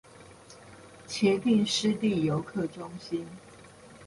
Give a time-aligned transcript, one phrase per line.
[1.07, 3.27] 茄萣濕地遊客中心